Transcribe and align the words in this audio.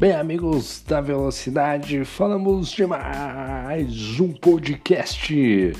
Bem, 0.00 0.12
amigos 0.12 0.82
da 0.88 0.98
velocidade, 0.98 2.06
falamos 2.06 2.70
de 2.70 2.86
mais 2.86 4.18
um 4.18 4.32
podcast. 4.32 5.74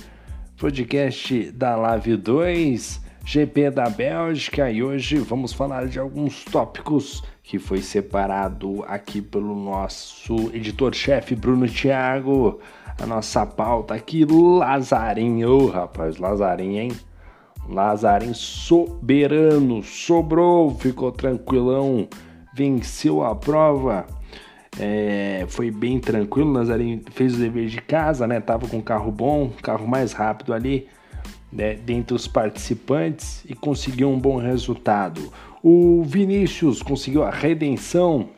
Podcast 0.59 1.51
da 1.53 1.75
Live 1.75 2.19
2, 2.19 3.01
GP 3.25 3.71
da 3.71 3.89
Bélgica, 3.89 4.71
e 4.71 4.83
hoje 4.83 5.17
vamos 5.17 5.55
falar 5.55 5.87
de 5.87 5.99
alguns 5.99 6.45
tópicos 6.45 7.25
que 7.43 7.59
foi 7.59 7.81
separado 7.81 8.85
aqui 8.87 9.23
pelo 9.23 9.55
nosso 9.55 10.51
editor-chefe 10.53 11.35
Bruno 11.35 11.67
Thiago. 11.67 12.61
A 13.01 13.07
nossa 13.07 13.47
pauta 13.47 13.95
aqui, 13.95 14.27
Lazarinho, 14.27 15.51
oh, 15.51 15.67
rapaz, 15.69 16.19
Lazarinho, 16.19 16.79
hein? 16.79 16.93
Lazarinho 17.67 18.35
soberano, 18.35 19.83
sobrou, 19.83 20.75
ficou 20.75 21.11
tranquilão 21.11 22.07
venceu 22.61 23.25
a 23.25 23.35
prova. 23.35 24.07
É, 24.79 25.47
foi 25.49 25.71
bem 25.71 25.99
tranquilo, 25.99 26.53
Nazarinho 26.53 27.01
fez 27.11 27.35
o 27.35 27.39
dever 27.39 27.69
de 27.69 27.81
casa, 27.81 28.27
né? 28.27 28.39
Tava 28.39 28.69
com 28.69 28.77
um 28.77 28.83
carro 28.83 29.11
bom, 29.11 29.51
carro 29.63 29.89
mais 29.89 30.13
rápido 30.13 30.53
ali, 30.53 30.87
né? 31.51 31.75
dentre 31.75 32.15
os 32.15 32.29
participantes 32.29 33.43
e 33.49 33.55
conseguiu 33.55 34.11
um 34.11 34.19
bom 34.19 34.37
resultado. 34.37 35.33
O 35.63 36.03
Vinícius 36.05 36.83
conseguiu 36.83 37.25
a 37.25 37.31
redenção, 37.31 38.29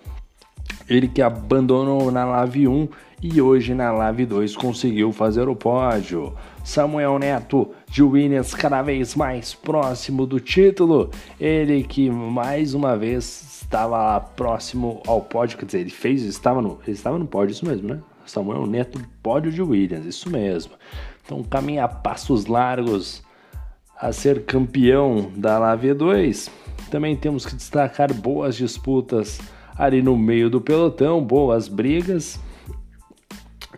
ele 0.89 1.09
que 1.09 1.21
abandonou 1.21 2.11
na 2.13 2.25
Lave 2.25 2.69
1 2.69 2.89
e 3.23 3.41
hoje 3.41 3.73
na 3.73 3.93
Live 3.93 4.27
2 4.27 4.57
conseguiu 4.57 5.13
fazer 5.13 5.49
o 5.49 5.55
pódio. 5.55 6.35
Samuel 6.65 7.21
Neto 7.21 7.71
de 7.89 8.03
Williams 8.03 8.53
cada 8.53 8.83
vez 8.83 9.15
mais 9.15 9.55
próximo 9.55 10.27
do 10.27 10.41
título. 10.41 11.09
Ele 11.39 11.85
que 11.85 12.11
mais 12.11 12.75
uma 12.75 12.97
vez 12.97 13.61
estava 13.63 14.19
próximo 14.19 15.01
ao 15.07 15.21
pódio, 15.21 15.57
quer 15.57 15.67
dizer, 15.67 15.81
ele 15.81 15.91
fez, 15.91 16.23
estava 16.23 16.61
no, 16.61 16.81
ele 16.85 16.97
estava 16.97 17.17
no 17.17 17.27
pódio, 17.27 17.53
isso 17.53 17.65
mesmo, 17.65 17.89
né? 17.89 18.01
Samuel 18.27 18.67
Neto, 18.67 19.01
pódio 19.23 19.53
de 19.53 19.63
Williams, 19.63 20.05
isso 20.05 20.29
mesmo. 20.29 20.73
Então 21.25 21.45
caminha 21.45 21.85
a 21.85 21.89
passos 21.89 22.47
largos 22.47 23.23
a 23.97 24.13
ser 24.13 24.45
campeão 24.45 25.31
da 25.37 25.61
Live 25.61 25.95
2. 25.95 26.51
Também 26.91 27.15
temos 27.15 27.47
que 27.47 27.55
destacar 27.55 28.13
boas 28.13 28.57
disputas 28.57 29.41
ali 29.79 30.03
no 30.03 30.19
meio 30.19 30.51
do 30.51 30.61
pelotão, 30.61 31.23
boas 31.23 31.69
brigas. 31.69 32.41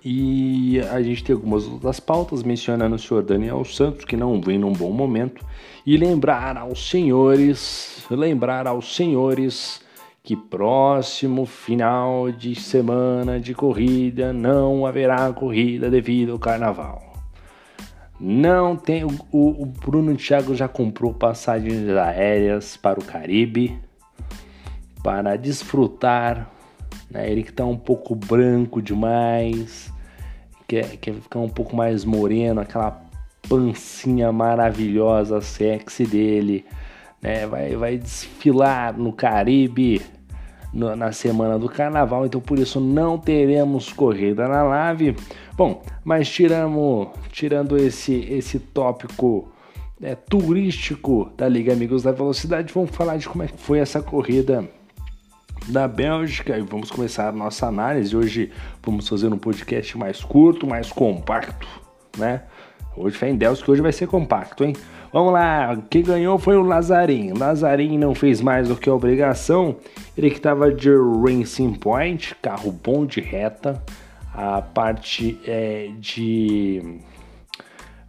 E 0.04 0.80
a 0.92 1.00
gente 1.00 1.24
tem 1.24 1.34
algumas 1.34 1.66
outras 1.66 1.98
pautas 1.98 2.42
mencionando 2.42 2.94
o 2.94 2.98
senhor 2.98 3.22
Daniel 3.22 3.64
Santos, 3.64 4.04
que 4.04 4.18
não 4.18 4.38
vem 4.38 4.58
num 4.58 4.72
bom 4.72 4.92
momento. 4.92 5.42
E 5.86 5.96
lembrar 5.96 6.58
aos 6.58 6.90
senhores, 6.90 8.04
lembrar 8.10 8.66
aos 8.66 8.94
senhores 8.94 9.80
que 10.22 10.36
próximo 10.36 11.46
final 11.46 12.30
de 12.30 12.54
semana 12.54 13.40
de 13.40 13.54
corrida 13.54 14.30
não 14.30 14.84
haverá 14.84 15.32
corrida 15.32 15.88
devido 15.88 16.32
ao 16.32 16.38
carnaval. 16.38 17.14
Não 18.20 18.76
tem. 18.76 19.04
O, 19.04 19.18
o 19.32 19.64
Bruno 19.64 20.14
Thiago 20.16 20.54
já 20.54 20.68
comprou 20.68 21.14
passagens 21.14 21.88
aéreas 21.88 22.76
para 22.76 23.00
o 23.00 23.04
Caribe 23.04 23.78
para 25.02 25.36
desfrutar. 25.36 26.50
Né? 27.10 27.30
Ele 27.30 27.42
que 27.42 27.50
está 27.50 27.64
um 27.64 27.76
pouco 27.76 28.14
branco 28.14 28.82
demais 28.82 29.93
quer, 30.66 30.96
quer 30.96 31.14
ficar 31.14 31.40
um 31.40 31.48
pouco 31.48 31.74
mais 31.74 32.04
moreno, 32.04 32.60
aquela 32.60 33.02
pancinha 33.48 34.32
maravilhosa, 34.32 35.40
sexy 35.40 36.06
dele, 36.06 36.64
né? 37.20 37.46
Vai, 37.46 37.76
vai 37.76 37.98
desfilar 37.98 38.96
no 38.98 39.12
Caribe 39.12 40.02
no, 40.72 40.96
na 40.96 41.12
semana 41.12 41.58
do 41.58 41.68
Carnaval, 41.68 42.26
então 42.26 42.40
por 42.40 42.58
isso 42.58 42.80
não 42.80 43.16
teremos 43.18 43.92
corrida 43.92 44.48
na 44.48 44.62
live. 44.62 45.16
Bom, 45.56 45.82
mas 46.04 46.28
tiramos, 46.28 47.08
tirando 47.30 47.76
esse 47.76 48.14
esse 48.14 48.58
tópico 48.58 49.48
é, 50.02 50.14
turístico 50.14 51.30
da 51.36 51.48
Liga 51.48 51.72
Amigos 51.72 52.02
da 52.02 52.12
Velocidade, 52.12 52.72
vamos 52.72 52.90
falar 52.90 53.16
de 53.16 53.28
como 53.28 53.44
é 53.44 53.46
que 53.46 53.58
foi 53.58 53.78
essa 53.78 54.02
corrida 54.02 54.68
da 55.68 55.88
Bélgica 55.88 56.56
e 56.58 56.62
vamos 56.62 56.90
começar 56.90 57.28
a 57.28 57.32
nossa 57.32 57.66
análise. 57.66 58.16
Hoje 58.16 58.50
vamos 58.82 59.08
fazer 59.08 59.32
um 59.32 59.38
podcast 59.38 59.96
mais 59.96 60.22
curto, 60.22 60.66
mais 60.66 60.90
compacto, 60.90 61.68
né? 62.16 62.42
Hoje 62.96 63.16
fé 63.16 63.30
em 63.30 63.36
Deus 63.36 63.62
que 63.62 63.70
hoje 63.70 63.82
vai 63.82 63.92
ser 63.92 64.06
compacto, 64.06 64.64
hein? 64.64 64.74
Vamos 65.12 65.32
lá, 65.32 65.76
quem 65.90 66.02
ganhou 66.02 66.38
foi 66.38 66.56
o 66.56 66.62
Lazarin. 66.62 67.32
Lazarin 67.32 67.98
não 67.98 68.14
fez 68.14 68.40
mais 68.40 68.68
do 68.68 68.76
que 68.76 68.88
a 68.88 68.94
obrigação. 68.94 69.76
Ele 70.16 70.30
que 70.30 70.36
estava 70.36 70.72
de 70.72 70.90
Racing 70.90 71.74
Point, 71.74 72.34
carro 72.42 72.72
bom 72.72 73.06
de 73.06 73.20
reta. 73.20 73.82
A 74.32 74.60
parte 74.60 75.38
é, 75.46 75.90
de 76.00 76.98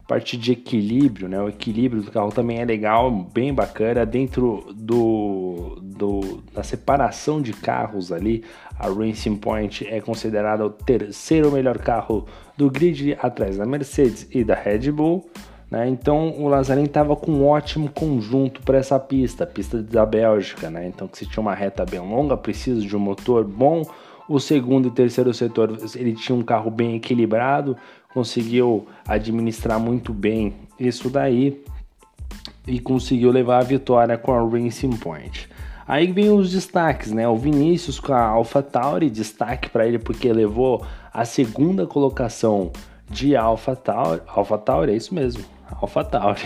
parte 0.08 0.38
de 0.38 0.52
equilíbrio, 0.52 1.28
né? 1.28 1.42
O 1.42 1.50
equilíbrio 1.50 2.02
do 2.04 2.12
carro 2.12 2.32
também 2.32 2.60
é 2.60 2.66
legal, 2.66 3.12
bem 3.12 3.54
bacana. 3.54 4.06
Dentro 4.06 4.66
do, 4.76 5.80
do 5.82 6.44
da 6.54 6.64
separação 6.64 7.42
de 7.42 7.54
carros 7.54 8.12
ali, 8.12 8.44
a 8.78 8.88
Racing 8.88 9.38
Point 9.38 9.88
é 9.88 10.00
considerada 10.00 10.66
o 10.66 10.70
terceiro 10.70 11.52
melhor 11.52 11.78
carro 11.80 12.26
do 12.56 12.70
grid 12.70 13.18
atrás 13.22 13.58
da 13.58 13.66
Mercedes 13.66 14.28
e 14.32 14.44
da 14.44 14.56
Red 14.56 14.92
Bull. 14.92 15.28
Né? 15.72 15.90
Então 15.90 16.36
o 16.38 16.48
Lazarin 16.48 16.84
estava 16.84 17.16
com 17.16 17.32
um 17.32 17.48
ótimo 17.48 17.90
conjunto 17.90 18.62
para 18.62 18.78
essa 18.78 19.00
pista, 19.00 19.46
pista 19.46 19.82
da 19.82 20.06
Bélgica. 20.06 20.70
Né? 20.70 20.88
Então 20.88 21.08
que 21.08 21.18
se 21.18 21.26
tinha 21.26 21.42
uma 21.42 21.56
reta 21.56 21.84
bem 21.84 22.00
longa, 22.00 22.38
precisa 22.38 22.82
de 22.82 22.96
um 22.96 23.00
motor 23.00 23.44
bom. 23.44 23.84
O 24.28 24.40
segundo 24.40 24.88
e 24.88 24.92
terceiro 24.92 25.34
setor 25.34 25.78
ele 25.96 26.14
tinha 26.14 26.36
um 26.36 26.42
carro 26.42 26.72
bem 26.72 26.96
equilibrado, 26.96 27.78
conseguiu 28.16 28.88
administrar 29.06 29.78
muito 29.78 30.14
bem 30.14 30.54
isso 30.80 31.10
daí 31.10 31.62
e 32.66 32.80
conseguiu 32.80 33.30
levar 33.30 33.58
a 33.58 33.64
vitória 33.64 34.18
com 34.18 34.32
a 34.32 34.40
Racing 34.40 34.96
Point. 34.96 35.50
Aí 35.86 36.10
vem 36.14 36.32
os 36.32 36.50
destaques, 36.50 37.12
né? 37.12 37.28
O 37.28 37.36
Vinícius 37.36 38.00
com 38.00 38.14
a 38.14 38.22
AlphaTauri, 38.22 39.10
destaque 39.10 39.70
para 39.70 39.86
ele 39.86 40.00
porque 40.00 40.32
levou 40.32 40.86
a 41.14 41.26
segunda 41.26 41.86
colocação 41.86 42.72
de 43.10 43.36
AlphaTauri. 43.36 44.22
AlphaTauri, 44.26 44.94
é 44.94 44.96
isso 44.96 45.14
mesmo, 45.14 45.44
AlphaTauri. 45.70 46.42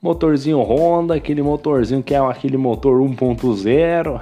Motorzinho 0.00 0.62
Honda, 0.62 1.14
aquele 1.14 1.42
motorzinho 1.42 2.02
que 2.02 2.14
é 2.14 2.18
aquele 2.18 2.56
motor 2.56 3.02
1.0. 3.02 4.20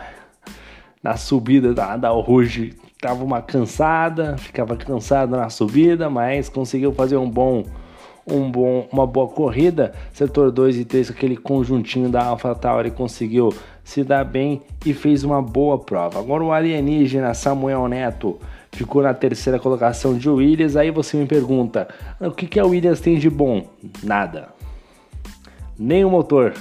Na 1.00 1.16
subida 1.16 1.72
da, 1.72 1.96
da 1.96 2.08
Rouge 2.08 2.74
tava 3.04 3.22
uma 3.22 3.42
cansada, 3.42 4.38
ficava 4.38 4.74
cansado 4.76 5.36
na 5.36 5.50
subida, 5.50 6.08
mas 6.08 6.48
conseguiu 6.48 6.90
fazer 6.94 7.18
um 7.18 7.28
bom 7.28 7.62
um 8.26 8.50
bom, 8.50 8.88
uma 8.90 9.06
boa 9.06 9.28
corrida. 9.28 9.92
Setor 10.10 10.50
2 10.50 10.78
e 10.78 10.84
3, 10.86 11.10
aquele 11.10 11.36
conjuntinho 11.36 12.08
da 12.08 12.24
AlphaTauri 12.24 12.90
conseguiu 12.90 13.52
se 13.84 14.02
dar 14.02 14.24
bem 14.24 14.62
e 14.86 14.94
fez 14.94 15.22
uma 15.22 15.42
boa 15.42 15.78
prova. 15.78 16.18
Agora 16.18 16.42
o 16.42 16.50
alienígena 16.50 17.34
Samuel 17.34 17.86
Neto 17.88 18.38
ficou 18.72 19.02
na 19.02 19.12
terceira 19.12 19.58
colocação 19.58 20.16
de 20.16 20.30
Williams. 20.30 20.74
Aí 20.74 20.90
você 20.90 21.18
me 21.18 21.26
pergunta: 21.26 21.86
o 22.18 22.30
que, 22.30 22.46
que 22.46 22.58
a 22.58 22.64
Williams 22.64 23.00
tem 23.00 23.18
de 23.18 23.28
bom? 23.28 23.66
Nada. 24.02 24.48
Nem 25.78 26.06
o 26.06 26.08
motor. 26.08 26.54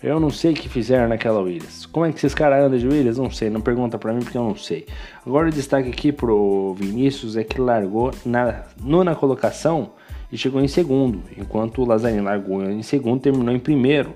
Eu 0.00 0.20
não 0.20 0.30
sei 0.30 0.52
o 0.52 0.54
que 0.54 0.68
fizeram 0.68 1.08
naquela 1.08 1.40
Williams. 1.40 1.84
Como 1.86 2.06
é 2.06 2.12
que 2.12 2.18
esses 2.18 2.34
caras 2.34 2.64
andam 2.64 2.78
de 2.78 2.86
Williams? 2.86 3.18
Não 3.18 3.30
sei, 3.32 3.50
não 3.50 3.60
pergunta 3.60 3.98
para 3.98 4.12
mim 4.12 4.20
porque 4.20 4.38
eu 4.38 4.44
não 4.44 4.54
sei. 4.54 4.86
Agora 5.26 5.48
o 5.48 5.50
destaque 5.50 5.88
aqui 5.88 6.12
pro 6.12 6.74
Vinícius 6.78 7.36
é 7.36 7.42
que 7.42 7.60
largou 7.60 8.12
na 8.24 8.62
nona 8.80 9.16
colocação 9.16 9.90
e 10.30 10.38
chegou 10.38 10.60
em 10.60 10.68
segundo, 10.68 11.22
enquanto 11.36 11.82
o 11.82 11.84
Lazarini 11.84 12.20
largou 12.20 12.62
em 12.62 12.82
segundo, 12.82 13.20
terminou 13.20 13.52
em 13.52 13.58
primeiro. 13.58 14.14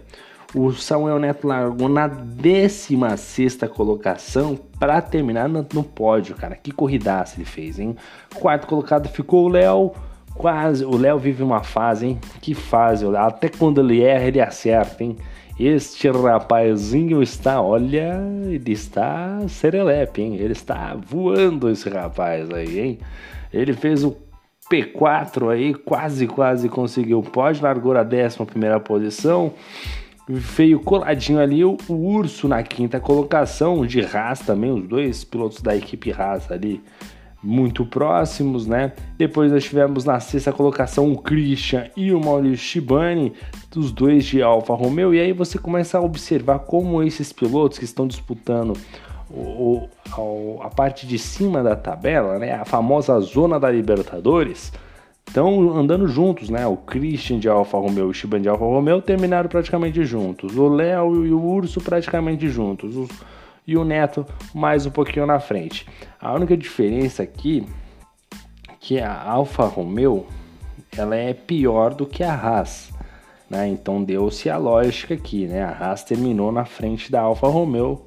O 0.55 0.71
Samuel 0.73 1.19
Neto 1.19 1.49
largou 1.49 1.89
na 1.89 2.07
16 2.07 3.59
colocação 3.75 4.57
para 4.79 5.01
terminar 5.01 5.49
no, 5.49 5.65
pódio, 5.83 6.37
cara. 6.37 6.55
Que 6.55 6.71
corridaça 6.71 7.37
ele 7.37 7.47
fez, 7.47 7.79
hein? 7.79 7.97
Quarto 8.35 8.67
colocado 8.67 9.09
ficou 9.09 9.47
o 9.47 9.49
Léo. 9.49 9.93
Quase. 10.35 10.85
O 10.85 10.97
Léo 10.97 11.19
vive 11.19 11.43
uma 11.43 11.63
fase, 11.63 12.07
hein? 12.07 12.21
Que 12.43 12.55
fase. 12.55 13.07
Até 13.17 13.49
quando 13.49 13.81
ele 13.81 14.03
erra, 14.03 14.25
ele 14.25 14.41
acerta, 14.41 15.03
hein? 15.03 15.17
Este 15.59 16.11
rapazinho 16.11 17.23
está, 17.23 17.61
olha, 17.61 18.19
ele 18.47 18.73
está 18.73 19.47
serelepe, 19.49 20.23
hein? 20.23 20.37
Ele 20.37 20.53
está 20.53 20.95
voando 20.95 21.69
esse 21.69 21.89
rapaz 21.89 22.51
aí, 22.51 22.81
hein? 22.81 22.99
Ele 23.53 23.73
fez 23.75 24.03
o 24.03 24.17
P4 24.71 25.51
aí, 25.51 25.75
quase, 25.75 26.27
quase 26.27 26.69
conseguiu 26.69 27.23
pode, 27.23 27.63
largou 27.63 27.95
a 27.97 28.03
11 28.03 28.45
primeira 28.47 28.81
posição. 28.81 29.53
Veio 30.27 30.81
coladinho 30.81 31.39
ali 31.39 31.65
o, 31.65 31.77
o 31.89 31.95
Urso 31.95 32.49
na 32.49 32.63
quinta 32.63 32.99
colocação, 32.99 33.85
de 33.85 34.01
Haas 34.01 34.41
também, 34.41 34.71
os 34.71 34.89
dois 34.89 35.25
pilotos 35.25 35.61
da 35.61 35.77
equipe 35.77 36.11
Haas 36.13 36.51
ali 36.51 36.83
muito 37.43 37.85
próximos, 37.85 38.67
né? 38.67 38.93
Depois 39.19 39.51
nós 39.51 39.65
tivemos 39.65 40.05
na 40.05 40.21
sexta 40.21 40.53
colocação 40.53 41.11
o 41.13 41.19
Christian 41.19 41.91
e 41.97 42.13
o 42.13 42.21
Maurício 42.21 42.59
Shibani, 42.59 43.33
dos 43.71 43.91
dois 43.91 44.25
de 44.25 44.41
Alfa 44.41 44.75
Romeo, 44.75 45.13
e 45.13 45.21
aí 45.21 45.33
você 45.33 45.59
começa 45.59 45.99
a 45.99 46.01
observar 46.01 46.61
como 46.61 47.03
esses 47.03 47.33
pilotos 47.33 47.79
que 47.79 47.85
estão 47.85 48.07
disputando 48.07 48.75
o, 49.29 49.89
a, 50.11 50.67
a 50.67 50.71
parte 50.71 51.07
de 51.07 51.19
cima 51.19 51.63
da 51.63 51.75
tabela, 51.75 52.39
né, 52.39 52.53
a 52.53 52.65
famosa 52.65 53.19
zona 53.21 53.59
da 53.59 53.71
Libertadores, 53.71 54.73
estão 55.27 55.77
andando 55.77 56.07
juntos, 56.07 56.51
né? 56.51 56.67
O 56.67 56.77
Christian 56.77 57.39
de 57.39 57.49
Alfa 57.49 57.79
Romeo 57.79 58.09
e 58.09 58.11
o 58.11 58.13
Shiban 58.13 58.41
de 58.41 58.49
Alfa 58.49 58.65
Romeo 58.65 59.01
terminaram 59.01 59.49
praticamente 59.49 60.05
juntos. 60.05 60.57
O 60.57 60.69
Léo 60.69 61.25
e 61.25 61.33
o 61.33 61.41
Urso 61.41 61.81
praticamente 61.81 62.49
juntos. 62.49 62.97
Os, 62.97 63.09
e 63.67 63.77
o 63.77 63.85
Neto 63.85 64.27
mais 64.55 64.87
um 64.87 64.91
pouquinho 64.91 65.27
na 65.27 65.39
frente. 65.39 65.87
A 66.21 66.33
única 66.33 66.57
diferença 66.57 67.23
aqui 67.23 67.67
é 68.69 68.73
que 68.79 69.01
a 69.01 69.23
Alfa 69.23 69.65
Romeo 69.65 70.27
ela 70.97 71.17
é 71.17 71.33
pior 71.33 71.95
do 71.95 72.07
que 72.07 72.23
a 72.23 72.35
Haas. 72.35 72.93
Né? 73.49 73.69
Então 73.69 74.03
deu-se 74.03 74.49
a 74.49 74.57
lógica 74.57 75.15
aqui, 75.15 75.47
né? 75.47 75.63
A 75.63 75.71
Haas 75.71 76.03
terminou 76.03 76.51
na 76.51 76.65
frente 76.65 77.13
da 77.13 77.21
Alfa 77.21 77.47
Romeo, 77.49 78.03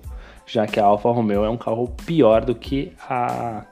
já 0.46 0.66
que 0.66 0.80
a 0.80 0.86
Alfa 0.86 1.12
Romeo 1.12 1.44
é 1.44 1.50
um 1.50 1.58
carro 1.58 1.88
pior 2.06 2.44
do 2.44 2.56
que 2.56 2.92
a 3.08 3.66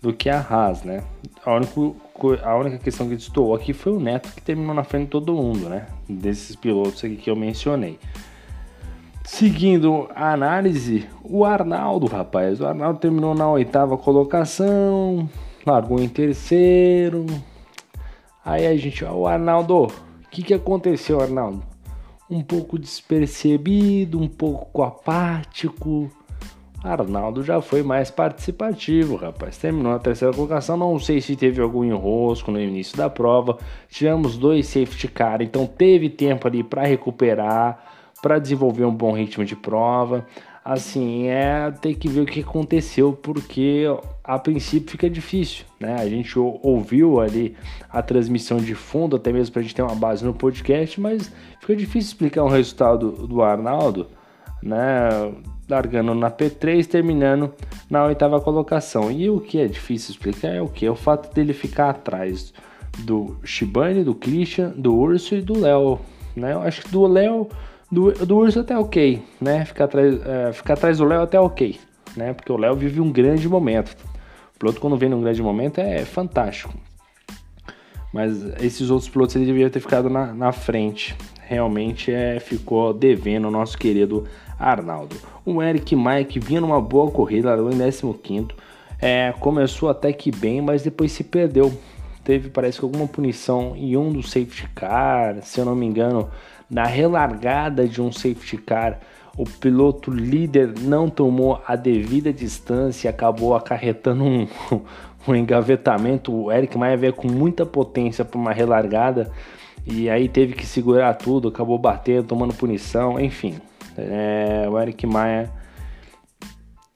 do 0.00 0.12
que 0.12 0.30
a 0.30 0.38
Haas, 0.38 0.84
né? 0.84 1.02
A 1.44 1.54
única, 1.54 1.72
a 2.44 2.56
única 2.56 2.78
questão 2.78 3.08
que 3.08 3.14
estou 3.14 3.52
aqui 3.52 3.72
foi 3.72 3.92
o 3.92 3.98
Neto 3.98 4.32
que 4.32 4.40
terminou 4.40 4.72
na 4.72 4.84
frente 4.84 5.06
de 5.06 5.10
todo 5.10 5.34
mundo, 5.34 5.68
né? 5.68 5.86
Desses 6.08 6.54
pilotos 6.54 7.02
aqui 7.04 7.16
que 7.16 7.28
eu 7.28 7.34
mencionei. 7.34 7.98
Seguindo 9.28 10.08
a 10.16 10.32
análise, 10.32 11.06
o 11.22 11.44
Arnaldo, 11.44 12.06
rapaz. 12.06 12.60
O 12.60 12.66
Arnaldo 12.66 12.98
terminou 12.98 13.34
na 13.34 13.48
oitava 13.48 13.96
colocação, 13.96 15.28
largou 15.66 16.00
em 16.00 16.08
terceiro. 16.08 17.26
Aí 18.42 18.66
a 18.66 18.74
gente, 18.74 19.04
ó, 19.04 19.12
o 19.12 19.26
Arnaldo, 19.26 19.84
o 19.84 19.90
que, 20.30 20.42
que 20.42 20.54
aconteceu, 20.54 21.20
Arnaldo? 21.20 21.62
Um 22.28 22.42
pouco 22.42 22.78
despercebido, 22.78 24.18
um 24.18 24.26
pouco 24.26 24.82
apático. 24.82 26.10
Arnaldo 26.82 27.44
já 27.44 27.60
foi 27.60 27.82
mais 27.82 28.10
participativo, 28.10 29.14
rapaz. 29.14 29.58
Terminou 29.58 29.92
a 29.92 29.98
terceira 29.98 30.34
colocação. 30.34 30.76
Não 30.76 30.98
sei 30.98 31.20
se 31.20 31.36
teve 31.36 31.60
algum 31.60 31.84
enrosco 31.84 32.50
no 32.50 32.58
início 32.58 32.96
da 32.96 33.10
prova. 33.10 33.58
Tivemos 33.90 34.38
dois 34.38 34.66
safety 34.66 35.06
car, 35.06 35.42
então 35.42 35.66
teve 35.66 36.08
tempo 36.08 36.48
ali 36.48 36.64
para 36.64 36.82
recuperar 36.84 37.97
para 38.22 38.38
desenvolver 38.38 38.84
um 38.84 38.94
bom 38.94 39.12
ritmo 39.12 39.44
de 39.44 39.56
prova. 39.56 40.26
Assim, 40.64 41.28
é 41.28 41.70
ter 41.70 41.94
que 41.94 42.08
ver 42.08 42.20
o 42.20 42.26
que 42.26 42.40
aconteceu, 42.40 43.14
porque 43.14 43.84
a 44.22 44.38
princípio 44.38 44.90
fica 44.90 45.08
difícil, 45.08 45.64
né? 45.80 45.96
A 45.98 46.06
gente 46.06 46.38
ouviu 46.38 47.20
ali 47.20 47.56
a 47.88 48.02
transmissão 48.02 48.58
de 48.58 48.74
fundo, 48.74 49.16
até 49.16 49.32
mesmo 49.32 49.52
para 49.52 49.60
a 49.60 49.62
gente 49.62 49.74
ter 49.74 49.80
uma 49.80 49.94
base 49.94 50.22
no 50.22 50.34
podcast, 50.34 51.00
mas 51.00 51.32
fica 51.58 51.74
difícil 51.74 52.08
explicar 52.08 52.44
um 52.44 52.48
resultado 52.48 53.12
do 53.26 53.40
Arnaldo, 53.40 54.08
né? 54.62 55.32
Largando 55.66 56.14
na 56.14 56.30
P3, 56.30 56.86
terminando 56.86 57.54
na 57.88 58.04
oitava 58.04 58.38
colocação. 58.38 59.10
E 59.10 59.30
o 59.30 59.40
que 59.40 59.58
é 59.58 59.66
difícil 59.66 60.10
explicar 60.10 60.48
é 60.48 60.60
o 60.60 60.68
que? 60.68 60.84
É 60.84 60.90
o 60.90 60.96
fato 60.96 61.32
dele 61.34 61.54
ficar 61.54 61.90
atrás 61.90 62.52
do 62.98 63.38
Shibane, 63.42 64.04
do 64.04 64.14
Christian, 64.14 64.74
do 64.76 64.94
Urso 64.94 65.34
e 65.34 65.40
do 65.40 65.58
Léo. 65.58 65.98
Né? 66.36 66.52
Eu 66.52 66.60
acho 66.60 66.82
que 66.82 66.90
do 66.90 67.06
Léo 67.06 67.48
do, 67.90 68.12
do 68.12 68.36
Urso 68.36 68.60
até 68.60 68.78
ok, 68.78 69.22
né? 69.40 69.64
Ficar 69.64 69.84
atrás, 69.84 70.20
é, 70.26 70.52
ficar 70.52 70.74
atrás 70.74 70.98
do 70.98 71.04
Léo 71.04 71.22
até 71.22 71.40
ok, 71.40 71.78
né? 72.16 72.32
Porque 72.32 72.52
o 72.52 72.56
Léo 72.56 72.76
vive 72.76 73.00
um 73.00 73.10
grande 73.10 73.48
momento. 73.48 73.96
O 74.54 74.58
piloto 74.58 74.80
quando 74.80 74.96
vem 74.96 75.08
num 75.08 75.20
grande 75.20 75.42
momento 75.42 75.78
é 75.78 76.04
fantástico. 76.04 76.74
Mas 78.12 78.42
esses 78.62 78.90
outros 78.90 79.08
pilotos 79.08 79.36
ele 79.36 79.46
deveria 79.46 79.70
ter 79.70 79.80
ficado 79.80 80.08
na, 80.08 80.32
na 80.32 80.52
frente. 80.52 81.16
Realmente 81.42 82.12
é, 82.12 82.38
ficou 82.40 82.92
devendo 82.92 83.48
o 83.48 83.50
nosso 83.50 83.78
querido 83.78 84.26
Arnaldo. 84.58 85.16
O 85.44 85.62
Eric 85.62 85.94
Mike 85.94 86.40
vinha 86.40 86.60
numa 86.60 86.80
boa 86.80 87.10
corrida, 87.10 87.48
largou 87.54 87.70
em 87.70 87.78
15. 87.78 88.48
É, 89.00 89.32
começou 89.38 89.88
até 89.88 90.12
que 90.12 90.30
bem, 90.30 90.60
mas 90.60 90.82
depois 90.82 91.12
se 91.12 91.22
perdeu. 91.24 91.72
Teve, 92.28 92.50
parece 92.50 92.78
que, 92.78 92.84
alguma 92.84 93.08
punição 93.08 93.74
em 93.74 93.96
um 93.96 94.12
do 94.12 94.22
safety 94.22 94.68
car, 94.74 95.40
se 95.40 95.58
eu 95.58 95.64
não 95.64 95.74
me 95.74 95.86
engano, 95.86 96.28
na 96.68 96.84
relargada 96.84 97.88
de 97.88 98.02
um 98.02 98.12
safety 98.12 98.58
car, 98.58 99.00
o 99.34 99.44
piloto 99.44 100.10
líder 100.10 100.74
não 100.78 101.08
tomou 101.08 101.62
a 101.66 101.74
devida 101.74 102.30
distância 102.30 103.08
e 103.08 103.10
acabou 103.10 103.54
acarretando 103.54 104.24
um, 104.24 104.46
um 105.26 105.34
engavetamento. 105.34 106.30
O 106.30 106.52
Eric 106.52 106.76
Maia 106.76 106.98
veio 106.98 107.14
com 107.14 107.28
muita 107.28 107.64
potência 107.64 108.26
para 108.26 108.38
uma 108.38 108.52
relargada 108.52 109.32
e 109.86 110.10
aí 110.10 110.28
teve 110.28 110.52
que 110.52 110.66
segurar 110.66 111.14
tudo, 111.14 111.48
acabou 111.48 111.78
batendo, 111.78 112.26
tomando 112.26 112.52
punição, 112.52 113.18
enfim. 113.18 113.54
É, 113.96 114.68
o 114.70 114.78
Eric 114.78 115.06
Maia 115.06 115.50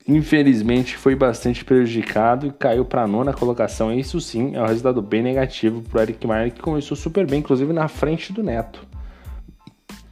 infelizmente 0.07 0.97
foi 0.97 1.15
bastante 1.15 1.65
prejudicado 1.65 2.47
e 2.47 2.53
caiu 2.53 2.85
para 2.85 3.03
a 3.03 3.07
nona 3.07 3.33
colocação. 3.33 3.93
Isso 3.93 4.21
sim 4.21 4.55
é 4.55 4.63
um 4.63 4.67
resultado 4.67 5.01
bem 5.03 5.23
negativo 5.23 5.83
para 5.83 5.99
o 5.99 6.03
Eric 6.03 6.27
Maia 6.27 6.51
que 6.51 6.61
começou 6.61 6.97
super 6.97 7.27
bem, 7.27 7.41
inclusive 7.41 7.73
na 7.73 7.89
frente 7.89 8.33
do 8.33 8.43
Neto 8.43 8.93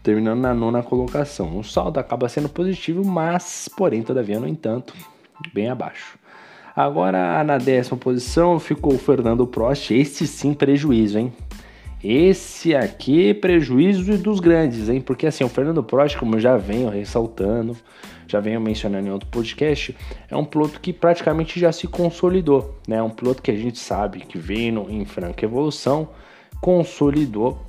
terminando 0.02 0.40
na 0.40 0.54
nona 0.54 0.82
colocação. 0.82 1.58
O 1.58 1.64
saldo 1.64 2.00
acaba 2.00 2.28
sendo 2.28 2.48
positivo, 2.48 3.04
mas, 3.04 3.68
porém, 3.76 4.02
todavia, 4.02 4.40
no 4.40 4.48
entanto, 4.48 4.94
bem 5.52 5.68
abaixo. 5.68 6.18
Agora, 6.74 7.42
na 7.44 7.58
décima 7.58 7.98
posição, 7.98 8.58
ficou 8.58 8.94
o 8.94 8.98
Fernando 8.98 9.46
Prost. 9.46 9.90
Esse 9.90 10.26
sim, 10.26 10.54
prejuízo, 10.54 11.18
hein? 11.18 11.32
Esse 12.02 12.74
aqui, 12.74 13.34
prejuízo 13.34 14.16
dos 14.16 14.40
grandes, 14.40 14.88
hein? 14.88 15.02
Porque 15.02 15.26
assim, 15.26 15.44
o 15.44 15.48
Fernando 15.48 15.82
Prost, 15.82 16.16
como 16.16 16.36
eu 16.36 16.40
já 16.40 16.56
venho 16.56 16.88
ressaltando, 16.88 17.76
já 18.26 18.40
venho 18.40 18.58
mencionando 18.58 19.06
em 19.06 19.10
outro 19.10 19.28
podcast, 19.28 19.94
é 20.30 20.36
um 20.36 20.44
piloto 20.44 20.80
que 20.80 20.94
praticamente 20.94 21.60
já 21.60 21.70
se 21.72 21.86
consolidou, 21.86 22.78
né? 22.88 22.96
É 22.96 23.02
um 23.02 23.10
piloto 23.10 23.42
que 23.42 23.50
a 23.50 23.56
gente 23.56 23.78
sabe 23.78 24.20
que 24.20 24.38
veio 24.38 24.86
em 24.88 25.04
franca 25.04 25.44
evolução, 25.44 26.08
consolidou 26.60 27.66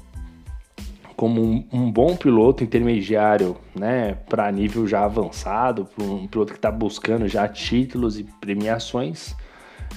como 1.22 1.40
um, 1.40 1.68
um, 1.72 1.92
bom 1.92 2.16
piloto 2.16 2.64
intermediário, 2.64 3.56
né, 3.76 4.18
para 4.28 4.52
nível 4.52 4.88
já 4.88 5.04
avançado, 5.04 5.88
um 6.00 6.26
piloto 6.26 6.52
que 6.52 6.58
está 6.58 6.72
buscando 6.72 7.28
já 7.28 7.48
títulos 7.48 8.18
e 8.18 8.24
premiações, 8.24 9.36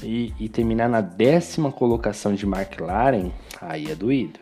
e, 0.02 0.32
e, 0.38 0.48
terminar 0.48 0.88
na 0.88 1.00
décima 1.00 1.70
colocação 1.70 2.34
de 2.34 2.44
McLaren, 2.44 3.30
aí 3.60 3.90
é 3.90 3.94
doído. 3.94 4.40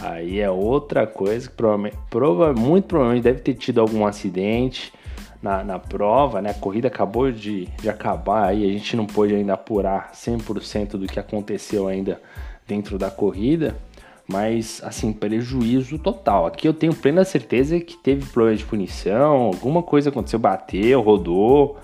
Aí 0.00 0.40
é 0.40 0.50
outra 0.50 1.06
coisa 1.06 1.48
que 1.48 1.54
provavelmente, 1.54 1.96
prova, 2.10 2.52
muito 2.52 2.86
provavelmente 2.86 3.22
deve 3.22 3.40
ter 3.40 3.54
tido 3.54 3.80
algum 3.80 4.04
acidente 4.04 4.92
na, 5.40 5.62
na 5.62 5.78
prova, 5.78 6.42
né? 6.42 6.50
A 6.50 6.54
corrida 6.54 6.88
acabou 6.88 7.30
de, 7.30 7.66
de 7.80 7.88
acabar 7.88 8.48
aí, 8.48 8.68
a 8.68 8.72
gente 8.72 8.96
não 8.96 9.06
pôde 9.06 9.34
ainda 9.34 9.54
apurar 9.54 10.10
100% 10.12 10.96
do 10.96 11.06
que 11.06 11.20
aconteceu 11.20 11.86
ainda 11.86 12.20
dentro 12.66 12.98
da 12.98 13.10
corrida 13.10 13.76
mas 14.26 14.80
assim, 14.82 15.12
prejuízo 15.12 15.98
total. 15.98 16.46
Aqui 16.46 16.66
eu 16.66 16.74
tenho 16.74 16.94
plena 16.94 17.24
certeza 17.24 17.78
que 17.80 17.96
teve 17.96 18.26
problema 18.26 18.56
de 18.56 18.64
punição, 18.64 19.42
alguma 19.42 19.82
coisa 19.82 20.10
aconteceu, 20.10 20.38
bateu, 20.38 21.00
rodou, 21.00 21.78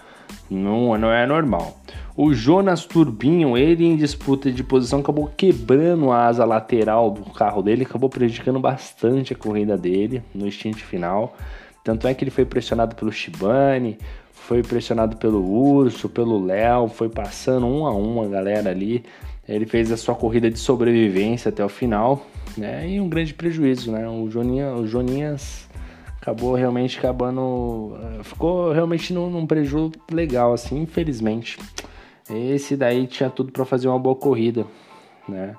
não, 0.51 0.97
não 0.99 1.13
é 1.13 1.27
normal. 1.27 1.81
O 2.17 2.35
Jonas 2.35 2.85
Turbinho, 2.85 3.57
ele 3.57 3.85
em 3.85 3.97
disputa 3.97 4.51
de 4.51 4.63
posição, 4.63 5.01
acabou 5.01 5.33
quebrando 5.37 6.11
a 6.11 6.27
asa 6.27 6.45
lateral 6.45 7.11
do 7.11 7.31
carro 7.31 7.63
dele, 7.63 7.85
acabou 7.85 8.11
prejudicando 8.11 8.61
bastante 8.61 9.33
a 9.33 9.37
corrida 9.37 9.77
dele 9.77 10.23
no 10.35 10.51
stint 10.51 10.79
final. 10.79 11.35
Tanto 11.83 12.07
é 12.07 12.13
que 12.13 12.23
ele 12.23 12.31
foi 12.31 12.45
pressionado 12.45 12.95
pelo 12.95 13.11
Shibane, 13.11 13.97
foi 14.33 14.63
pressionado 14.63 15.17
pelo 15.17 15.43
Urso, 15.43 16.09
pelo 16.09 16.45
Léo, 16.45 16.89
foi 16.89 17.09
passando 17.09 17.67
um 17.67 17.87
a 17.87 17.95
um 17.95 18.23
a 18.23 18.27
galera 18.27 18.71
ali. 18.71 19.05
Ele 19.49 19.65
fez 19.65 19.91
a 19.91 19.97
sua 19.97 20.15
corrida 20.15 20.51
de 20.51 20.59
sobrevivência 20.59 21.49
até 21.49 21.65
o 21.65 21.69
final, 21.69 22.27
né? 22.57 22.89
E 22.89 23.01
um 23.01 23.09
grande 23.09 23.33
prejuízo, 23.33 23.91
né? 23.91 24.09
O, 24.09 24.29
Joninha, 24.31 24.75
o 24.75 24.87
Joninhas 24.87 25.69
acabou 26.21 26.55
realmente 26.55 26.99
acabando. 26.99 27.97
Eh, 28.03 28.23
ficou 28.23 28.73
realmente 28.73 29.13
num, 29.13 29.31
num 29.31 29.47
prejuízo 29.47 29.93
legal, 30.13 30.53
assim, 30.53 30.83
infelizmente. 30.83 31.59
Esse 32.29 32.77
daí 32.77 33.07
tinha 33.07 33.31
tudo 33.31 33.51
para 33.51 33.65
fazer 33.65 33.89
uma 33.89 33.99
boa 33.99 34.15
corrida, 34.15 34.67
né? 35.29 35.57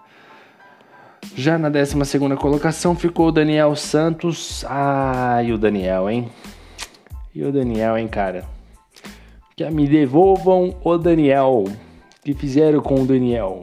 Já 1.36 1.58
na 1.58 1.70
12 1.70 2.20
colocação 2.38 2.96
ficou 2.96 3.28
o 3.28 3.32
Daniel 3.32 3.76
Santos. 3.76 4.64
Ah, 4.68 5.40
o 5.54 5.58
Daniel, 5.58 6.10
hein? 6.10 6.30
E 7.34 7.44
o 7.44 7.52
Daniel, 7.52 7.98
hein, 7.98 8.08
cara? 8.08 8.46
Que 9.56 9.70
me 9.70 9.88
devolvam 9.88 10.76
o 10.84 10.98
Daniel. 10.98 11.66
O 11.66 12.24
que 12.24 12.34
fizeram 12.34 12.82
com 12.82 13.02
o 13.02 13.06
Daniel? 13.06 13.62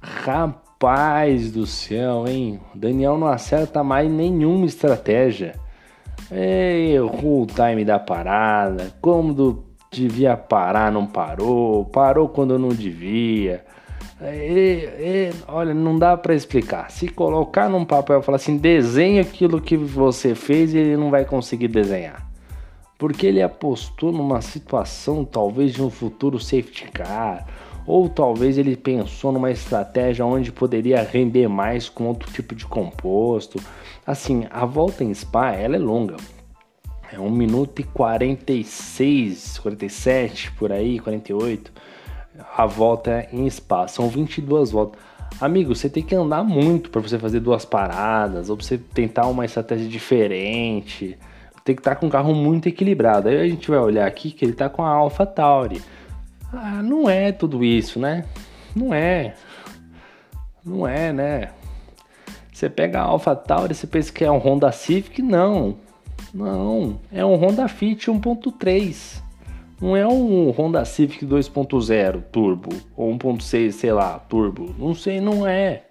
Rapaz 0.00 1.50
do 1.50 1.66
céu, 1.66 2.26
hein? 2.26 2.60
O 2.74 2.78
Daniel 2.78 3.18
não 3.18 3.28
acerta 3.28 3.82
mais 3.82 4.10
nenhuma 4.10 4.66
estratégia. 4.66 5.54
Errou 6.32 7.42
o 7.42 7.46
time 7.46 7.84
da 7.84 7.98
parada. 7.98 8.92
Como 9.00 9.64
devia 9.90 10.36
parar, 10.36 10.92
não 10.92 11.06
parou. 11.06 11.84
Parou 11.86 12.28
quando 12.28 12.58
não 12.58 12.68
devia. 12.68 13.64
olha, 15.48 15.74
não 15.74 15.98
dá 15.98 16.16
para 16.16 16.34
explicar. 16.34 16.90
Se 16.90 17.08
colocar 17.08 17.68
num 17.68 17.84
papel 17.84 18.20
e 18.20 18.22
falar 18.22 18.36
assim, 18.36 18.56
desenhe 18.56 19.18
aquilo 19.18 19.60
que 19.60 19.76
você 19.76 20.34
fez, 20.34 20.74
ele 20.74 20.96
não 20.96 21.10
vai 21.10 21.24
conseguir 21.24 21.68
desenhar. 21.68 22.28
porque 22.98 23.26
ele 23.26 23.42
apostou 23.42 24.12
numa 24.12 24.42
situação 24.42 25.24
talvez 25.24 25.72
de 25.72 25.82
um 25.82 25.88
futuro 25.88 26.38
safety 26.38 26.86
car, 26.92 27.46
ou 27.86 28.08
talvez 28.08 28.58
ele 28.58 28.76
pensou 28.76 29.32
numa 29.32 29.50
estratégia 29.50 30.24
onde 30.24 30.52
poderia 30.52 31.02
render 31.02 31.48
mais 31.48 31.88
com 31.88 32.06
outro 32.06 32.30
tipo 32.32 32.54
de 32.54 32.66
composto. 32.66 33.60
Assim, 34.06 34.46
a 34.50 34.64
volta 34.64 35.04
em 35.04 35.12
Spa 35.12 35.52
ela 35.52 35.76
é 35.76 35.78
longa, 35.78 36.16
é 37.12 37.18
1 37.18 37.30
minuto 37.30 37.80
e 37.80 37.84
46, 37.84 39.58
47 39.58 40.52
por 40.52 40.70
aí, 40.70 40.98
48. 40.98 41.72
A 42.56 42.66
volta 42.66 43.26
em 43.32 43.48
Spa, 43.50 43.88
são 43.88 44.08
22 44.08 44.70
voltas. 44.70 45.00
Amigo, 45.40 45.74
você 45.74 45.88
tem 45.88 46.02
que 46.02 46.14
andar 46.14 46.44
muito 46.44 46.90
para 46.90 47.00
você 47.00 47.18
fazer 47.18 47.40
duas 47.40 47.64
paradas, 47.64 48.48
ou 48.50 48.56
pra 48.56 48.64
você 48.64 48.78
tentar 48.78 49.26
uma 49.26 49.44
estratégia 49.44 49.88
diferente. 49.88 51.18
Tem 51.64 51.74
que 51.74 51.80
estar 51.80 51.94
tá 51.94 51.96
com 51.96 52.06
o 52.06 52.10
carro 52.10 52.34
muito 52.34 52.68
equilibrado. 52.68 53.28
Aí 53.28 53.38
a 53.38 53.48
gente 53.48 53.70
vai 53.70 53.78
olhar 53.78 54.06
aqui 54.06 54.30
que 54.30 54.44
ele 54.44 54.52
tá 54.52 54.68
com 54.68 54.82
a 54.82 54.88
Alpha 54.88 55.26
Tauri. 55.26 55.80
Ah, 56.52 56.82
não 56.82 57.08
é 57.08 57.32
tudo 57.32 57.64
isso, 57.64 57.98
né? 57.98 58.24
Não 58.74 58.92
é. 58.92 59.34
Não 60.64 60.86
é, 60.86 61.12
né? 61.12 61.50
Você 62.52 62.68
pega 62.68 63.00
a 63.00 63.04
Alpha 63.04 63.34
Tauri, 63.34 63.74
você 63.74 63.86
pensa 63.86 64.12
que 64.12 64.24
é 64.24 64.30
um 64.30 64.38
Honda 64.38 64.70
Civic? 64.70 65.22
Não. 65.22 65.76
Não, 66.32 67.00
é 67.10 67.24
um 67.24 67.34
Honda 67.34 67.66
Fit 67.66 68.10
1.3. 68.10 69.22
Não 69.80 69.96
é 69.96 70.06
um 70.06 70.50
Honda 70.50 70.84
Civic 70.84 71.24
2.0 71.24 72.22
turbo 72.30 72.68
ou 72.94 73.10
1.6, 73.16 73.72
sei 73.72 73.92
lá, 73.92 74.18
turbo. 74.18 74.74
Não 74.78 74.94
sei, 74.94 75.20
não 75.20 75.46
é. 75.46 75.84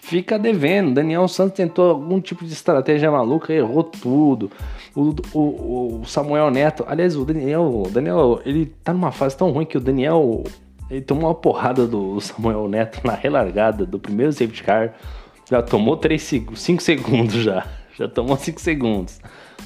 Fica 0.00 0.38
devendo. 0.38 0.94
Daniel 0.94 1.28
Santos 1.28 1.56
tentou 1.56 1.90
algum 1.90 2.20
tipo 2.20 2.44
de 2.44 2.52
estratégia 2.52 3.10
maluca, 3.10 3.52
errou 3.52 3.84
tudo. 3.84 4.50
O, 4.94 5.14
o, 5.32 6.00
o 6.00 6.04
Samuel 6.04 6.50
Neto, 6.50 6.84
aliás, 6.88 7.16
o 7.16 7.24
Daniel, 7.24 7.62
o 7.62 7.90
Daniel, 7.90 8.40
ele 8.44 8.66
tá 8.82 8.92
numa 8.92 9.12
fase 9.12 9.36
tão 9.36 9.50
ruim 9.50 9.64
que 9.64 9.76
o 9.76 9.80
Daniel 9.80 10.42
ele 10.90 11.00
tomou 11.00 11.26
uma 11.26 11.34
porrada 11.34 11.86
do 11.86 12.20
Samuel 12.20 12.66
Neto 12.66 13.00
na 13.06 13.14
relargada 13.14 13.86
do 13.86 13.98
primeiro 13.98 14.32
safety 14.32 14.64
car. 14.64 14.94
Já 15.48 15.62
tomou 15.62 15.98
5 16.02 16.80
segundos 16.80 17.34
já. 17.34 17.64
Já 17.96 18.08
tomou 18.08 18.36
5 18.36 18.60
segundos. 18.60 19.20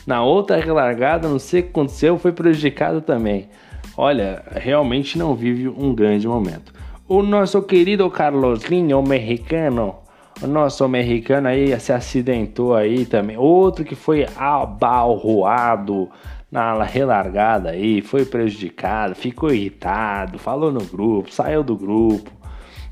Na 0.07 0.23
outra 0.23 0.57
relargada, 0.57 1.29
não 1.29 1.39
sei 1.39 1.61
o 1.61 1.63
que 1.63 1.69
aconteceu, 1.71 2.19
foi 2.19 2.33
prejudicado 2.33 3.01
também. 3.01 3.49
Olha, 3.97 4.43
realmente 4.51 5.17
não 5.17 5.35
vive 5.35 5.69
um 5.69 5.95
grande 5.95 6.29
momento. 6.29 6.73
O 7.09 7.23
nosso 7.23 7.63
querido 7.63 8.11
Carloslinho, 8.11 8.99
o 8.99 9.07
mexicano, 9.07 9.95
o 10.43 10.47
nosso 10.47 10.89
mexicano 10.89 11.49
aí 11.49 11.79
se 11.79 11.93
acidentou 11.93 12.75
aí 12.75 13.07
também. 13.07 13.37
Outro 13.37 13.85
que 13.85 13.95
foi 13.95 14.27
abalroado 14.37 16.11
na 16.51 16.85
relargada 16.85 17.71
aí, 17.71 18.01
foi 18.01 18.25
prejudicado, 18.25 19.15
ficou 19.15 19.53
irritado, 19.53 20.39
falou 20.39 20.71
no 20.71 20.85
grupo, 20.85 21.33
saiu 21.33 21.65
do 21.65 21.77
grupo, 21.77 22.31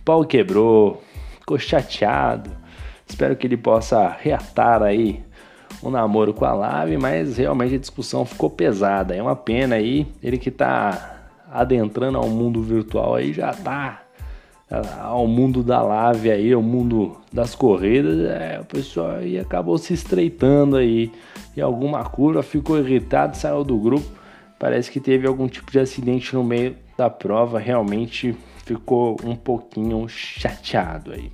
pau 0.05 0.25
quebrou, 0.25 1.01
ficou 1.39 1.59
chateado. 1.59 2.51
Espero 3.07 3.37
que 3.37 3.47
ele 3.47 3.57
possa 3.57 4.09
reatar 4.09 4.83
aí 4.83 5.23
um 5.83 5.91
namoro 5.91 6.35
com 6.35 6.45
a 6.45 6.53
Lave, 6.53 6.97
mas 6.97 7.37
realmente 7.37 7.75
a 7.75 7.79
discussão 7.79 8.25
ficou 8.25 8.51
pesada. 8.51 9.15
É 9.15 9.23
uma 9.23 9.37
pena 9.37 9.77
aí, 9.77 10.07
ele 10.23 10.39
que 10.39 10.51
tá 10.51 11.21
adentrando 11.51 12.19
ao 12.19 12.29
mundo 12.29 12.63
virtual 12.63 13.15
aí 13.15 13.33
já 13.33 13.53
tá 13.53 14.03
ao 15.01 15.27
mundo 15.27 15.63
da 15.63 15.83
Lave 15.83 16.31
aí, 16.31 16.53
ao 16.53 16.63
mundo 16.63 17.17
das 17.33 17.55
corridas, 17.55 18.19
é, 18.21 18.59
o 18.61 18.65
pessoal 18.65 19.17
aí 19.17 19.39
acabou 19.39 19.77
se 19.77 19.93
estreitando 19.93 20.77
aí. 20.77 21.13
E 21.55 21.61
alguma 21.61 22.03
curva 22.05 22.43
ficou 22.43 22.79
irritado, 22.79 23.37
saiu 23.37 23.63
do 23.63 23.77
grupo. 23.77 24.07
Parece 24.59 24.91
que 24.91 25.01
teve 25.01 25.27
algum 25.27 25.49
tipo 25.49 25.71
de 25.71 25.79
acidente 25.79 26.35
no 26.35 26.43
meio 26.43 26.77
da 26.97 27.11
prova, 27.11 27.59
realmente 27.59 28.35
ficou 28.65 29.17
um 29.25 29.37
pouquinho 29.37 30.09
chateado 30.09 31.13
aí. 31.13 31.31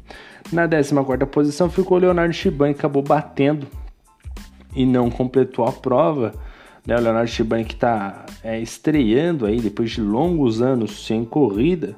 Na 0.50 0.66
14 0.66 1.26
posição 1.26 1.70
ficou 1.70 1.98
Leonardo 1.98 2.32
Shibani, 2.32 2.72
acabou 2.72 3.02
batendo 3.02 3.66
e 4.74 4.86
não 4.86 5.10
completou 5.10 5.66
a 5.66 5.72
prova. 5.72 6.32
Né? 6.86 6.96
O 6.96 7.00
Leonardo 7.00 7.30
Shibani 7.30 7.64
que 7.64 7.74
está 7.74 8.24
é, 8.42 8.58
estreando 8.58 9.46
aí 9.46 9.60
depois 9.60 9.90
de 9.90 10.00
longos 10.00 10.62
anos 10.62 11.04
sem 11.06 11.24
corrida, 11.24 11.94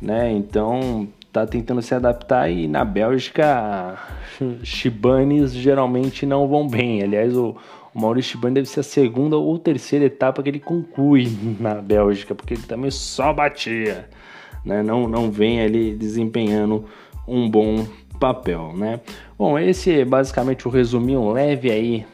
né? 0.00 0.32
Então 0.32 1.08
tá 1.32 1.46
tentando 1.46 1.80
se 1.80 1.94
adaptar 1.94 2.50
e 2.50 2.66
na 2.66 2.84
Bélgica 2.84 3.96
Shibanes 4.64 5.52
geralmente 5.52 6.26
não 6.26 6.48
vão 6.48 6.66
bem. 6.66 7.02
Aliás, 7.02 7.36
o, 7.36 7.56
o 7.94 8.00
Maurício 8.00 8.32
Shibani 8.32 8.54
deve 8.54 8.68
ser 8.68 8.80
a 8.80 8.84
segunda 8.84 9.36
ou 9.36 9.58
terceira 9.58 10.04
etapa 10.04 10.42
que 10.42 10.48
ele 10.48 10.60
conclui 10.60 11.28
na 11.60 11.74
Bélgica, 11.74 12.34
porque 12.34 12.54
ele 12.54 12.62
também 12.62 12.90
só 12.90 13.32
batia, 13.32 14.08
né? 14.64 14.82
Não, 14.82 15.08
não 15.08 15.30
vem 15.30 15.60
ali 15.60 15.94
desempenhando 15.94 16.84
um 17.26 17.48
bom 17.48 17.86
papel, 18.18 18.72
né? 18.76 19.00
Bom, 19.38 19.58
esse 19.58 20.00
é 20.00 20.04
basicamente 20.04 20.66
o 20.66 20.70
resuminho 20.70 21.32
leve 21.32 21.70
aí 21.70 22.06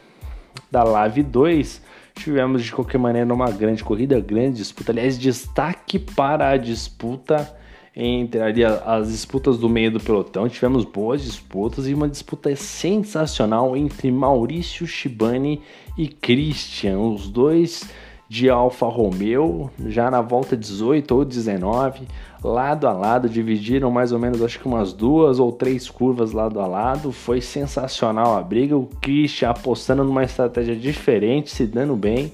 da 0.71 0.83
Live 0.83 1.23
2. 1.23 1.81
Tivemos 2.15 2.63
de 2.63 2.71
qualquer 2.71 2.97
maneira 2.97 3.31
uma 3.31 3.51
grande 3.51 3.83
corrida, 3.83 4.19
grande 4.19 4.57
disputa. 4.57 4.91
Aliás, 4.91 5.19
destaque 5.19 5.99
para 5.99 6.49
a 6.49 6.57
disputa 6.57 7.55
entre 7.99 8.39
ali 8.39 8.63
as 8.63 9.11
disputas 9.11 9.57
do 9.57 9.67
meio 9.67 9.89
do 9.91 9.99
pelotão. 9.99 10.47
Tivemos 10.47 10.85
boas 10.85 11.23
disputas 11.23 11.87
e 11.87 11.95
uma 11.95 12.07
disputa 12.07 12.55
sensacional 12.55 13.75
entre 13.75 14.11
Maurício 14.11 14.85
Shibani 14.85 15.61
e 15.97 16.07
Christian, 16.07 16.99
os 16.99 17.27
dois 17.27 17.89
de 18.29 18.49
Alfa 18.49 18.85
Romeo, 18.85 19.71
já 19.87 20.11
na 20.11 20.21
volta 20.21 20.55
18 20.55 21.15
ou 21.15 21.25
19, 21.25 22.07
lado 22.43 22.85
a 22.85 22.91
lado, 22.91 23.27
dividiram 23.27 23.89
mais 23.89 24.11
ou 24.11 24.19
menos 24.19 24.43
acho 24.43 24.59
que 24.59 24.67
umas 24.67 24.93
duas 24.93 25.39
ou 25.39 25.51
três 25.51 25.89
curvas 25.89 26.33
lado 26.33 26.59
a 26.59 26.67
lado. 26.67 27.11
Foi 27.11 27.41
sensacional 27.41 28.37
a 28.37 28.43
briga, 28.43 28.77
o 28.77 28.85
Christian 29.01 29.49
apostando 29.49 30.03
numa 30.03 30.23
estratégia 30.23 30.75
diferente, 30.75 31.49
se 31.49 31.65
dando 31.65 31.95
bem, 31.95 32.31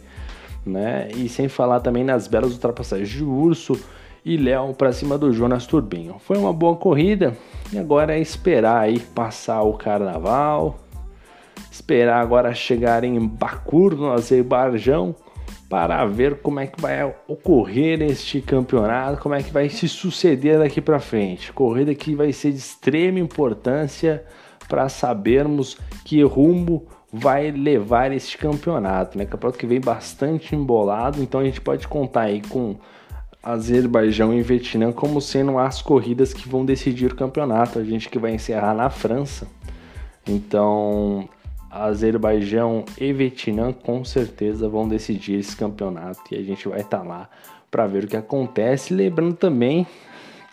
né? 0.66 1.10
E 1.16 1.30
sem 1.30 1.48
falar 1.48 1.80
também 1.80 2.04
nas 2.04 2.28
belas 2.28 2.52
ultrapassagens 2.52 3.10
de 3.10 3.24
Urso 3.24 3.80
e 4.26 4.38
Léo 4.38 4.74
para 4.74 4.92
cima 4.92 5.18
do 5.18 5.32
Jonas 5.32 5.66
Turbinho. 5.66 6.16
Foi 6.20 6.38
uma 6.38 6.54
boa 6.54 6.76
corrida 6.76 7.36
e 7.72 7.78
agora 7.78 8.16
é 8.16 8.20
esperar 8.20 8.82
aí 8.82 9.00
passar 9.00 9.62
o 9.64 9.74
carnaval, 9.74 10.80
esperar 11.72 12.22
agora 12.22 12.54
chegar 12.54 13.04
em 13.04 13.20
Bakur, 13.20 13.96
no 13.96 14.12
Azerbaijão 14.12 15.16
para 15.70 16.06
ver 16.06 16.36
como 16.36 16.60
é 16.60 16.68
que 16.68 16.80
vai 16.80 17.04
ocorrer 17.28 18.02
este 18.04 18.40
campeonato, 18.40 19.20
como 19.20 19.34
é 19.34 19.42
que 19.42 19.52
vai 19.52 19.70
se 19.70 19.88
suceder 19.88 20.60
daqui 20.60 20.80
para 20.80 21.00
frente. 21.00 21.52
Corrida 21.52 21.96
que 21.96 22.14
vai 22.14 22.32
ser 22.32 22.52
de 22.52 22.60
extrema 22.60 23.20
importância 23.20 24.24
para 24.70 24.88
sabermos 24.88 25.78
que 26.06 26.22
rumo 26.22 26.86
vai 27.12 27.52
levar 27.52 28.12
este 28.12 28.38
campeonato, 28.38 29.18
né? 29.18 29.26
Campeonato 29.26 29.58
que 29.58 29.66
vem 29.66 29.82
bastante 29.82 30.56
embolado, 30.56 31.22
então 31.22 31.42
a 31.42 31.44
gente 31.44 31.60
pode 31.60 31.88
contar 31.88 32.22
aí 32.22 32.42
com 32.42 32.76
Azerbaijão 33.44 34.34
e 34.34 34.42
Vietnã 34.42 34.94
como 34.94 35.20
sendo 35.20 35.58
as 35.58 35.82
corridas 35.82 36.34
que 36.34 36.48
vão 36.48 36.66
decidir 36.66 37.12
o 37.12 37.16
campeonato. 37.16 37.78
A 37.78 37.84
gente 37.84 38.10
que 38.10 38.18
vai 38.18 38.34
encerrar 38.34 38.74
na 38.74 38.90
França. 38.90 39.46
Então, 40.26 41.28
Azerbaijão 41.70 42.86
e 42.98 43.12
Vietnã 43.12 43.74
com 43.74 44.06
certeza 44.06 44.70
vão 44.70 44.88
decidir 44.88 45.40
esse 45.40 45.58
campeonato 45.58 46.22
e 46.32 46.36
a 46.36 46.42
gente 46.42 46.70
vai 46.70 46.80
estar 46.80 47.00
tá 47.00 47.04
lá 47.04 47.30
para 47.70 47.86
ver 47.86 48.06
o 48.06 48.08
que 48.08 48.16
acontece. 48.16 48.94
Lembrando 48.94 49.36
também 49.36 49.86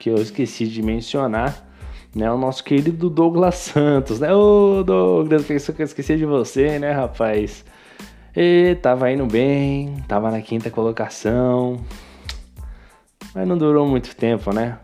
que 0.00 0.10
eu 0.10 0.16
esqueci 0.16 0.66
de 0.66 0.82
mencionar, 0.82 1.68
né, 2.12 2.28
o 2.32 2.38
nosso 2.38 2.64
querido 2.64 3.08
Douglas 3.08 3.54
Santos, 3.56 4.18
né? 4.18 4.34
Ô 4.34 4.82
Douglas, 4.82 5.44
pensou 5.44 5.74
que 5.74 5.82
eu 5.82 5.86
esqueci 5.86 6.16
de 6.16 6.24
você, 6.24 6.78
né, 6.78 6.90
rapaz? 6.90 7.64
E 8.34 8.76
tava 8.82 9.12
indo 9.12 9.26
bem, 9.26 10.02
tava 10.08 10.30
na 10.30 10.40
quinta 10.40 10.70
colocação, 10.70 11.78
mas 13.34 13.46
não 13.46 13.56
durou 13.56 13.86
muito 13.86 14.14
tempo, 14.14 14.52
né? 14.52 14.78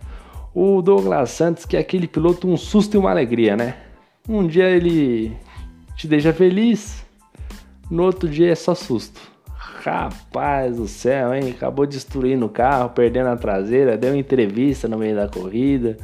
O 0.55 0.81
Douglas 0.81 1.31
Santos, 1.31 1.65
que 1.65 1.77
é 1.77 1.81
aquele 1.81 2.07
piloto, 2.07 2.49
um 2.49 2.57
susto 2.57 2.95
e 2.95 2.99
uma 2.99 3.11
alegria, 3.11 3.57
né? 3.57 3.77
Um 4.29 4.47
dia 4.47 4.69
ele 4.69 5.37
te 5.97 6.09
deixa 6.09 6.33
feliz, 6.33 7.05
no 7.91 8.03
outro 8.03 8.29
dia 8.29 8.51
é 8.51 8.55
só 8.55 8.75
susto. 8.75 9.21
Rapaz 9.55 10.77
do 10.77 10.89
céu, 10.89 11.33
hein? 11.33 11.51
Acabou 11.51 11.87
destruindo 11.87 12.47
o 12.47 12.49
carro, 12.49 12.91
perdendo 12.91 13.29
a 13.29 13.37
traseira, 13.37 13.97
deu 13.97 14.17
entrevista 14.17 14.89
no 14.89 14.99
meio 14.99 15.15
da 15.15 15.29
corrida. 15.29 15.97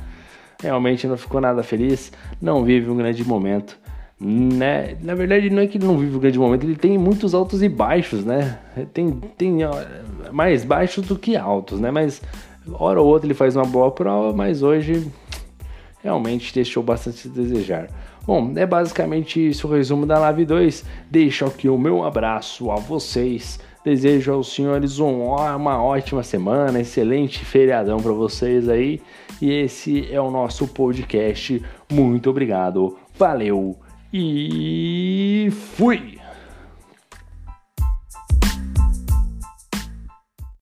Realmente 0.63 1.09
não 1.09 1.17
ficou 1.17 1.41
nada 1.41 1.65
feliz, 1.65 2.13
não 2.41 2.63
vive 2.63 2.89
um 2.89 2.97
grande 2.97 3.25
momento. 3.25 3.77
Né? 4.25 4.97
Na 5.03 5.17
verdade, 5.17 5.51
não 5.51 5.61
é 5.61 5.67
que 5.67 5.79
ele 5.79 5.85
não 5.85 5.99
vive 5.99 6.15
um 6.15 6.21
grande 6.21 6.39
momento, 6.39 6.63
ele 6.63 6.77
tem 6.77 6.97
muitos 6.97 7.35
altos 7.35 7.61
e 7.61 7.69
baixos, 7.69 8.25
né? 8.25 8.57
Tem, 8.95 9.11
tem 9.37 9.59
mais 10.31 10.65
baixos 10.65 11.05
do 11.05 11.19
que 11.19 11.37
altos, 11.37 11.81
né? 11.81 11.91
Mas 11.91 12.23
hora 12.73 13.01
ou 13.01 13.09
outra 13.09 13.27
ele 13.27 13.35
faz 13.35 13.57
uma 13.57 13.65
boa 13.65 13.91
prova, 13.91 14.33
mas 14.33 14.63
hoje 14.63 15.11
realmente 16.05 16.55
deixou 16.55 16.85
bastante 16.85 17.27
a 17.27 17.31
desejar. 17.33 17.89
Bom, 18.25 18.53
é 18.55 18.65
basicamente 18.65 19.45
isso 19.49 19.67
o 19.67 19.73
resumo 19.73 20.07
da 20.07 20.21
Live 20.21 20.45
2. 20.45 20.85
Deixo 21.11 21.45
aqui 21.45 21.69
o 21.69 21.77
meu 21.77 22.05
abraço 22.05 22.71
a 22.71 22.77
vocês. 22.77 23.59
Desejo 23.85 24.33
aos 24.33 24.55
senhores 24.55 25.01
uma 25.01 25.83
ótima 25.83 26.23
semana, 26.23 26.81
excelente 26.81 27.45
feriadão 27.45 27.99
para 27.99 28.13
vocês 28.13 28.69
aí. 28.69 29.03
E 29.41 29.51
esse 29.51 30.09
é 30.13 30.21
o 30.21 30.31
nosso 30.31 30.69
podcast. 30.69 31.61
Muito 31.91 32.31
obrigado, 32.31 32.97
valeu 33.19 33.82
e 34.13 35.51
fui! 35.51 36.22